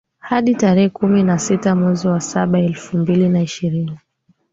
[0.19, 3.97] hadi tarehe kumi na sita mwezi wa saba elfu mbili na ishirini